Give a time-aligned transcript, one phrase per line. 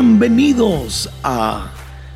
[0.00, 1.72] Bienvenidos a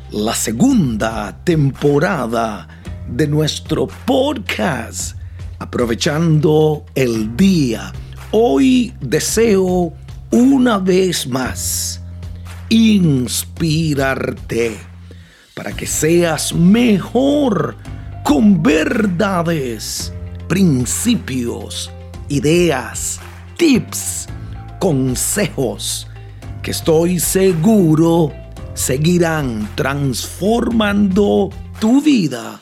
[0.09, 2.65] la segunda temporada
[3.09, 5.17] de nuestro podcast.
[5.59, 7.91] Aprovechando el día,
[8.31, 9.91] hoy deseo
[10.31, 12.01] una vez más
[12.69, 13.27] inspirarte
[15.53, 17.75] para que seas mejor
[18.23, 20.13] con verdades,
[20.47, 21.91] principios,
[22.29, 23.19] ideas,
[23.57, 24.29] tips,
[24.79, 26.07] consejos
[26.63, 28.31] que estoy seguro
[28.73, 31.49] seguirán transformando
[31.79, 32.61] tu vida,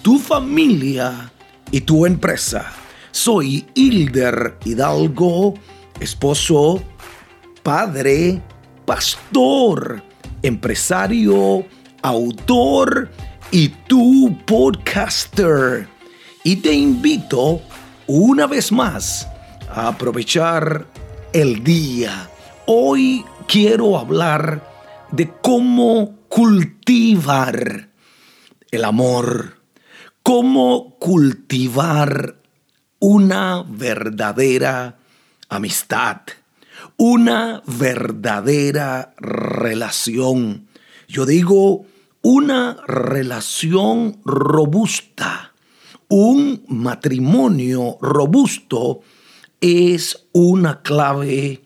[0.00, 1.30] tu familia
[1.70, 2.72] y tu empresa.
[3.10, 5.54] Soy Hilder Hidalgo,
[6.00, 6.82] esposo,
[7.62, 8.40] padre,
[8.86, 10.02] pastor,
[10.42, 11.66] empresario,
[12.00, 13.10] autor
[13.50, 15.86] y tu podcaster.
[16.42, 17.60] Y te invito
[18.06, 19.28] una vez más
[19.68, 20.86] a aprovechar
[21.34, 22.30] el día.
[22.66, 24.62] Hoy quiero hablar
[25.12, 27.88] de cómo cultivar
[28.70, 29.60] el amor,
[30.22, 32.40] cómo cultivar
[32.98, 34.98] una verdadera
[35.48, 36.22] amistad,
[36.96, 40.66] una verdadera relación.
[41.06, 41.86] Yo digo
[42.22, 45.52] una relación robusta,
[46.08, 49.00] un matrimonio robusto
[49.60, 51.63] es una clave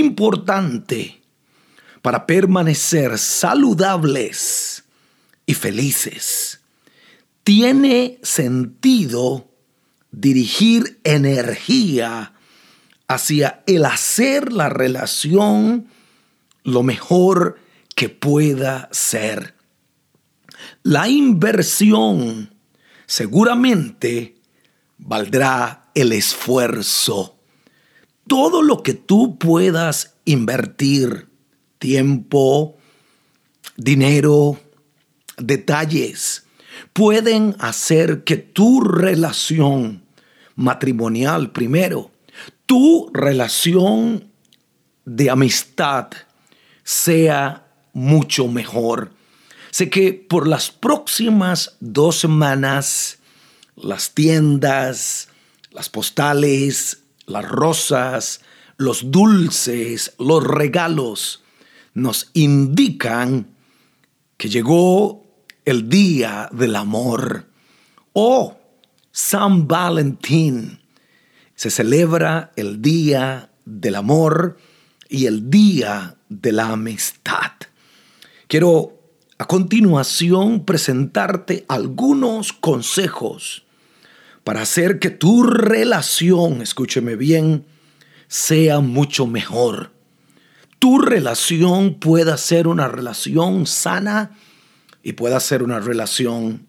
[0.00, 1.22] importante
[2.02, 4.84] para permanecer saludables
[5.46, 6.60] y felices.
[7.42, 9.50] Tiene sentido
[10.10, 12.34] dirigir energía
[13.08, 15.88] hacia el hacer la relación
[16.62, 17.58] lo mejor
[17.94, 19.54] que pueda ser.
[20.82, 22.54] La inversión
[23.06, 24.36] seguramente
[24.98, 27.33] valdrá el esfuerzo.
[28.26, 31.28] Todo lo que tú puedas invertir
[31.78, 32.76] tiempo,
[33.76, 34.58] dinero,
[35.36, 36.44] detalles,
[36.92, 40.02] pueden hacer que tu relación
[40.54, 42.10] matrimonial primero,
[42.66, 44.30] tu relación
[45.04, 46.08] de amistad
[46.82, 49.12] sea mucho mejor.
[49.70, 53.18] Sé que por las próximas dos semanas,
[53.76, 55.28] las tiendas,
[55.72, 58.40] las postales, las rosas,
[58.76, 61.42] los dulces, los regalos,
[61.94, 63.48] nos indican
[64.36, 65.24] que llegó
[65.64, 67.46] el día del amor.
[68.12, 68.56] Oh,
[69.12, 70.80] San Valentín.
[71.54, 74.58] Se celebra el día del amor
[75.08, 77.52] y el día de la amistad.
[78.48, 78.98] Quiero
[79.38, 83.63] a continuación presentarte algunos consejos
[84.44, 87.66] para hacer que tu relación, escúcheme bien,
[88.28, 89.94] sea mucho mejor
[90.84, 94.36] tu relación pueda ser una relación sana
[95.02, 96.66] y pueda ser una relación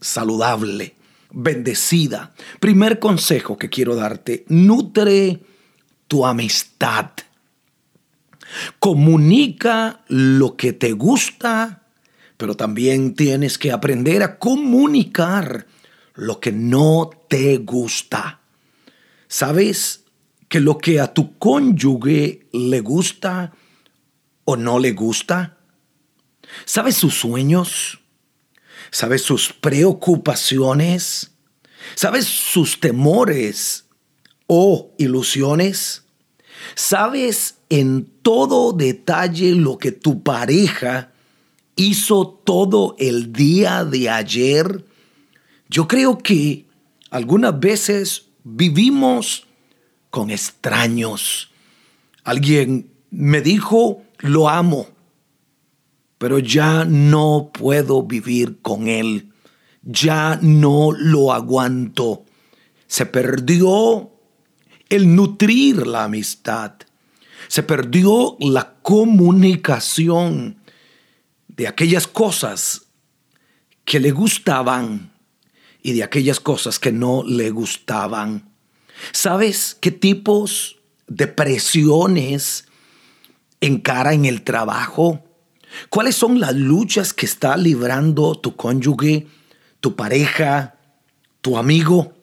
[0.00, 0.94] saludable,
[1.32, 2.34] bendecida.
[2.60, 5.40] Primer consejo que quiero darte, nutre
[6.06, 7.10] tu amistad.
[8.78, 11.82] Comunica lo que te gusta,
[12.36, 15.66] pero también tienes que aprender a comunicar
[16.16, 18.40] lo que no te gusta.
[19.28, 20.06] ¿Sabes?
[20.48, 23.52] que lo que a tu cónyuge le gusta
[24.44, 25.58] o no le gusta?
[26.64, 28.00] ¿Sabes sus sueños?
[28.90, 31.32] ¿Sabes sus preocupaciones?
[31.94, 33.86] ¿Sabes sus temores
[34.46, 36.04] o ilusiones?
[36.74, 41.12] ¿Sabes en todo detalle lo que tu pareja
[41.74, 44.84] hizo todo el día de ayer?
[45.68, 46.66] Yo creo que
[47.10, 49.46] algunas veces vivimos
[50.10, 51.50] con extraños.
[52.24, 54.88] Alguien me dijo, lo amo,
[56.18, 59.32] pero ya no puedo vivir con él.
[59.82, 62.24] Ya no lo aguanto.
[62.86, 64.10] Se perdió
[64.88, 66.72] el nutrir la amistad.
[67.48, 70.56] Se perdió la comunicación
[71.48, 72.86] de aquellas cosas
[73.84, 75.15] que le gustaban
[75.86, 78.50] y de aquellas cosas que no le gustaban.
[79.12, 82.66] ¿Sabes qué tipos de presiones
[83.60, 85.22] encara en el trabajo?
[85.88, 89.28] ¿Cuáles son las luchas que está librando tu cónyuge,
[89.78, 90.74] tu pareja,
[91.40, 92.14] tu amigo?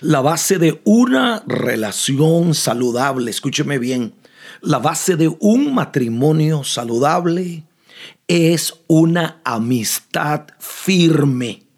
[0.00, 4.14] La base de una relación saludable, escúcheme bien,
[4.60, 7.64] la base de un matrimonio saludable
[8.28, 11.71] es una amistad firme.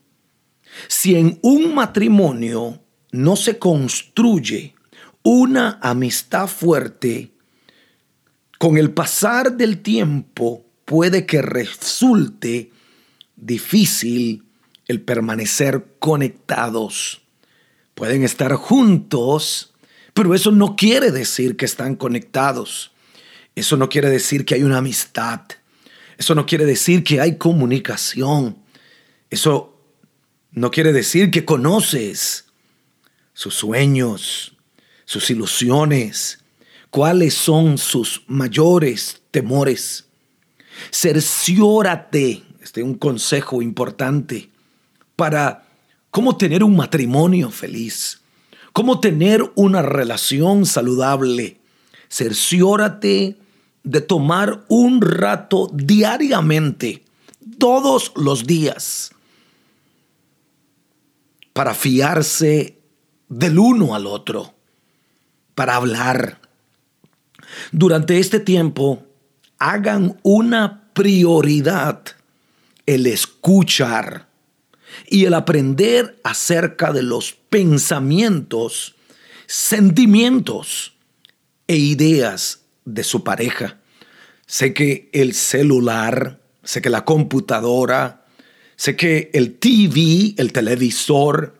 [0.88, 2.81] Si en un matrimonio
[3.12, 4.75] no se construye
[5.23, 7.32] una amistad fuerte
[8.59, 12.71] con el pasar del tiempo puede que resulte
[13.37, 14.44] difícil
[14.87, 17.23] el permanecer conectados.
[17.94, 19.75] Pueden estar juntos,
[20.12, 22.93] pero eso no quiere decir que están conectados.
[23.55, 25.43] Eso no quiere decir que hay una amistad.
[26.19, 28.59] Eso no quiere decir que hay comunicación.
[29.31, 29.74] Eso
[30.55, 32.47] no quiere decir que conoces
[33.33, 34.56] sus sueños,
[35.05, 36.39] sus ilusiones,
[36.91, 40.06] cuáles son sus mayores temores.
[40.93, 44.51] Cerciórate, este es un consejo importante
[45.17, 45.67] para
[46.11, 48.21] cómo tener un matrimonio feliz,
[48.73, 51.61] cómo tener una relación saludable.
[52.09, 53.37] Cerciórate
[53.83, 57.03] de tomar un rato diariamente,
[57.59, 59.13] todos los días,
[61.55, 62.79] para fiarse
[63.31, 64.55] del uno al otro,
[65.55, 66.41] para hablar.
[67.73, 69.06] Durante este tiempo,
[69.59, 72.03] hagan una prioridad
[72.87, 74.29] el escuchar
[75.09, 78.97] y el aprender acerca de los pensamientos,
[79.47, 80.95] sentimientos
[81.69, 83.79] e ideas de su pareja.
[84.47, 88.24] Sé que el celular, sé que la computadora,
[88.76, 91.59] sé que el TV, el televisor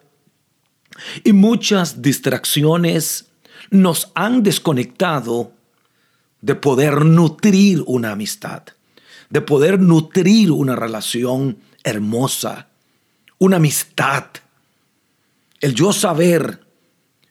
[1.23, 3.27] y muchas distracciones
[3.71, 5.53] nos han desconectado
[6.41, 8.65] de poder nutrir una amistad,
[9.31, 12.69] de poder nutrir una relación hermosa,
[13.39, 14.27] una amistad.
[15.61, 16.61] El yo saber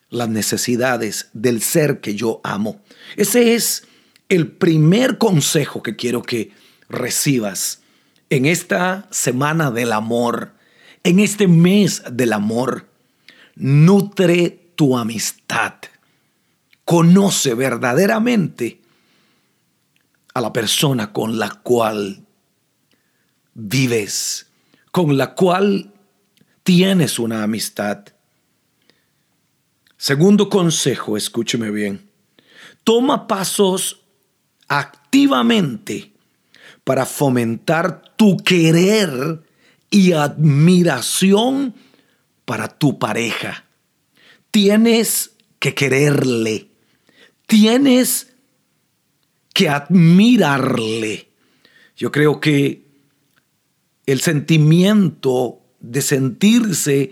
[0.10, 2.82] las necesidades del ser que yo amo.
[3.16, 3.88] Ese es
[4.30, 6.52] el primer consejo que quiero que
[6.90, 7.83] recibas
[8.36, 10.54] en esta semana del amor,
[11.04, 12.90] en este mes del amor.
[13.56, 15.76] Nutre tu amistad.
[16.84, 18.82] Conoce verdaderamente
[20.34, 22.26] a la persona con la cual
[23.54, 24.48] vives,
[24.92, 25.94] con la cual
[26.64, 28.06] tienes una amistad.
[29.96, 32.10] Segundo consejo, escúcheme bien.
[32.84, 34.02] Toma pasos
[34.68, 36.13] activamente
[36.84, 39.42] para fomentar tu querer
[39.90, 41.76] y admiración
[42.46, 43.66] para tu pareja.
[44.52, 46.68] Tienes que quererle.
[47.48, 48.34] Tienes
[49.54, 51.30] que admirarle.
[51.96, 52.84] Yo creo que
[54.06, 57.12] el sentimiento de sentirse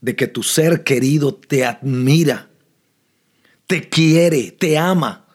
[0.00, 2.48] de que tu ser querido te admira,
[3.66, 5.26] te quiere, te ama.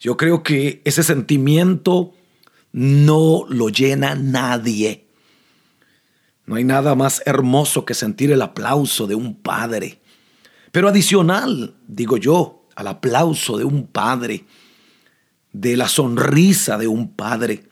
[0.00, 2.14] Yo creo que ese sentimiento
[2.74, 5.06] no lo llena nadie.
[6.44, 10.00] No hay nada más hermoso que sentir el aplauso de un padre.
[10.72, 14.44] Pero adicional, digo yo, al aplauso de un padre,
[15.52, 17.62] de la sonrisa de un padre,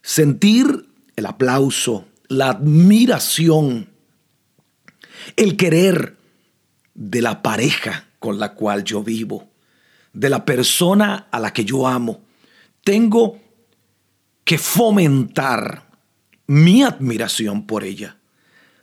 [0.00, 3.90] sentir el aplauso, la admiración,
[5.36, 6.16] el querer
[6.94, 9.50] de la pareja con la cual yo vivo,
[10.14, 12.22] de la persona a la que yo amo.
[12.82, 13.43] Tengo
[14.44, 15.90] que fomentar
[16.46, 18.18] mi admiración por ella.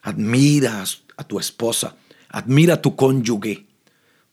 [0.02, 0.84] Admira
[1.18, 1.96] a tu esposa,
[2.30, 3.68] admira a tu cónyuge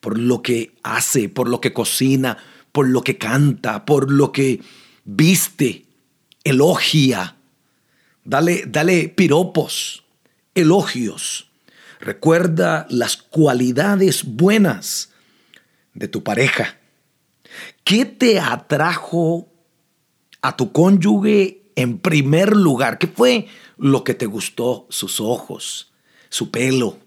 [0.01, 2.39] por lo que hace, por lo que cocina,
[2.73, 4.61] por lo que canta, por lo que
[5.05, 5.87] viste,
[6.45, 7.35] elogia,
[8.29, 10.05] Dale, dale piropos,
[10.55, 11.49] elogios.
[11.99, 15.15] Recuerda las cualidades buenas
[15.95, 16.77] de tu pareja.
[17.85, 19.48] ¿Qué te atrajo
[20.43, 22.99] a tu cónyuge en primer lugar?
[22.99, 24.87] ¿Qué fue lo que te gustó?
[24.91, 25.93] Sus ojos,
[26.29, 26.99] su pelo,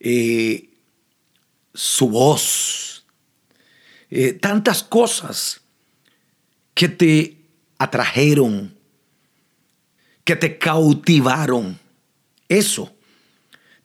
[0.00, 0.70] eh,
[1.74, 3.04] su voz,
[4.10, 5.60] eh, tantas cosas
[6.74, 7.36] que te
[7.78, 8.76] atrajeron
[10.26, 11.78] que te cautivaron.
[12.48, 12.92] Eso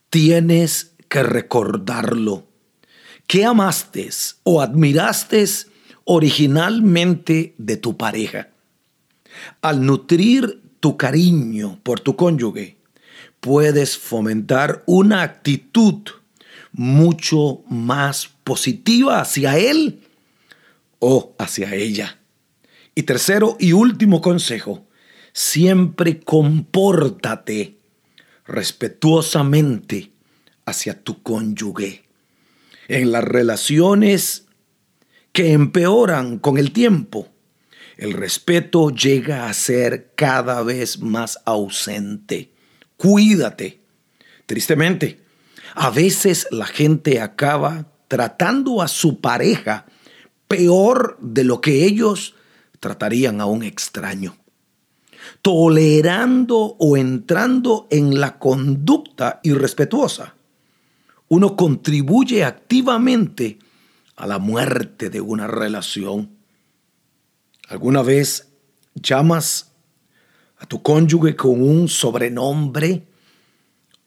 [0.10, 2.48] tienes que recordarlo.
[3.28, 4.10] ¿Qué amaste
[4.42, 5.46] o admiraste
[6.06, 8.50] originalmente de tu pareja?
[9.62, 12.78] Al nutrir tu cariño por tu cónyuge,
[13.40, 16.04] puedes fomentar una actitud
[16.72, 20.02] mucho más positiva hacia él
[21.00, 22.20] o hacia ella.
[22.96, 24.86] Y tercero y último consejo,
[25.34, 27.78] siempre compórtate
[28.46, 30.12] respetuosamente
[30.66, 32.04] hacia tu cónyuge.
[32.88, 34.48] En las relaciones
[35.32, 37.28] que empeoran con el tiempo,
[37.98, 42.52] el respeto llega a ser cada vez más ausente.
[42.98, 43.82] Cuídate.
[44.46, 45.22] Tristemente,
[45.76, 49.86] a veces la gente acaba tratando a su pareja
[50.48, 52.36] peor de lo que ellos
[52.80, 54.36] tratarían a un extraño.
[55.42, 60.36] Tolerando o entrando en la conducta irrespetuosa,
[61.30, 63.60] uno contribuye activamente
[64.28, 66.38] la muerte de una relación.
[67.68, 68.50] ¿Alguna vez
[68.96, 69.72] llamas
[70.58, 73.08] a tu cónyuge con un sobrenombre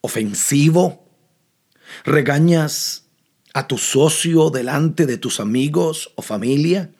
[0.01, 1.05] ofensivo?
[2.03, 3.05] ¿Regañas
[3.53, 6.91] a tu socio delante de tus amigos o familia?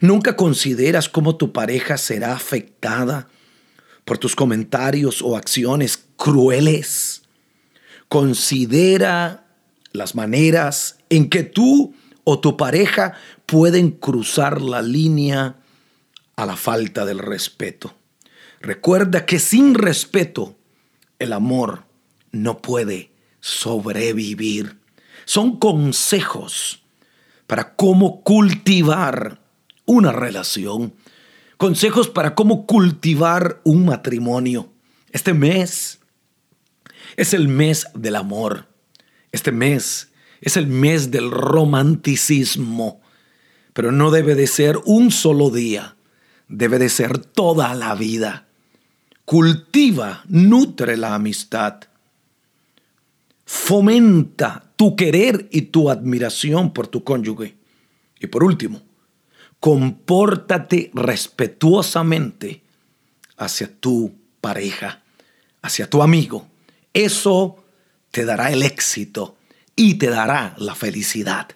[0.00, 3.28] ¿Nunca consideras cómo tu pareja será afectada
[4.04, 7.22] por tus comentarios o acciones crueles?
[8.08, 9.46] Considera
[9.92, 13.14] las maneras en que tú o tu pareja
[13.46, 15.56] pueden cruzar la línea
[16.36, 17.94] a la falta del respeto.
[18.60, 20.56] Recuerda que sin respeto
[21.18, 21.84] el amor
[22.32, 23.10] no puede
[23.40, 24.78] sobrevivir.
[25.24, 26.82] Son consejos
[27.46, 29.40] para cómo cultivar
[29.86, 30.94] una relación,
[31.56, 34.72] consejos para cómo cultivar un matrimonio.
[35.10, 36.00] Este mes
[37.16, 38.68] es el mes del amor.
[39.32, 40.09] Este mes
[40.40, 43.00] es el mes del romanticismo.
[43.72, 45.96] Pero no debe de ser un solo día,
[46.48, 48.48] debe de ser toda la vida.
[49.24, 51.80] Cultiva, nutre la amistad.
[53.44, 57.54] Fomenta tu querer y tu admiración por tu cónyuge.
[58.18, 58.82] Y por último,
[59.60, 62.62] compórtate respetuosamente
[63.36, 65.02] hacia tu pareja,
[65.62, 66.46] hacia tu amigo.
[66.92, 67.62] Eso
[68.10, 69.36] te dará el éxito
[69.76, 71.48] y te dará la felicidad.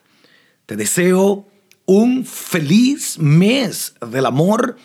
[0.67, 1.47] Te deseo
[1.87, 4.77] un feliz mes del amor.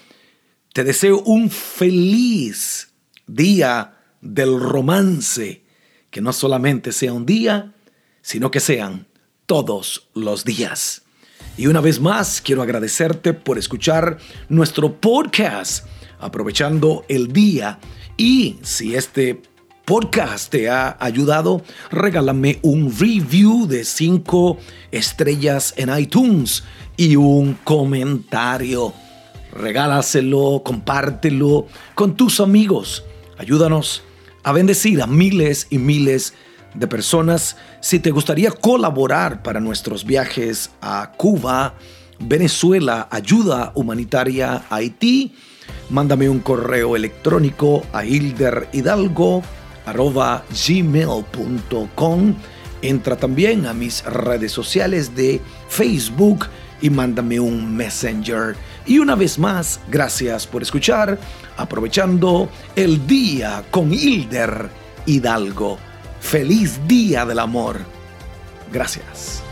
[0.74, 2.90] Te deseo un feliz
[3.28, 5.64] día del romance.
[6.10, 7.74] Que no solamente sea un día,
[8.22, 9.08] sino que sean
[9.46, 11.04] todos los días.
[11.58, 14.18] Y una vez más, quiero agradecerte por escuchar
[14.48, 15.86] nuestro podcast,
[16.20, 17.80] aprovechando el día.
[18.18, 19.42] Y si este
[19.90, 24.60] podcast te ha ayudado, regálame un review de 5
[24.92, 26.64] estrellas en iTunes
[26.96, 28.94] y un comentario.
[29.52, 31.66] Regálaselo, compártelo
[31.96, 33.04] con tus amigos.
[33.40, 34.04] Ayúdanos
[34.44, 36.36] a bendecir a miles y miles
[36.76, 37.58] de personas.
[37.82, 41.74] Si te gustaría colaborar para nuestros viajes a Cuba,
[42.20, 45.34] Venezuela, ayuda humanitaria Haití,
[45.90, 48.04] mándame un correo electrónico a
[49.94, 52.36] hilderhidalgo.gmail.com
[52.82, 56.46] Entra también a mis redes sociales de Facebook
[56.82, 58.56] y mándame un messenger.
[58.86, 61.20] Y una vez más, gracias por escuchar,
[61.58, 64.70] aprovechando el día con Hilder
[65.06, 65.78] Hidalgo.
[66.22, 67.80] Feliz día del amor.
[68.72, 69.44] Gracias.